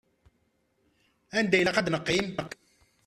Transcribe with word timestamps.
Anda 1.37 1.57
ilaq 1.59 1.77
ad 1.77 1.87
neqqim? 1.91 2.27